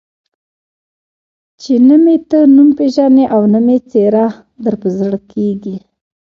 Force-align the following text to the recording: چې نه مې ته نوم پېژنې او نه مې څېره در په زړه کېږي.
چې 1.61 1.73
نه 1.87 1.95
مې 2.03 2.15
ته 2.29 2.39
نوم 2.55 2.69
پېژنې 2.77 3.25
او 3.35 3.41
نه 3.53 3.59
مې 3.65 3.77
څېره 3.89 4.25
در 4.63 4.73
په 4.81 4.87
زړه 4.97 5.17
کېږي. 5.31 5.77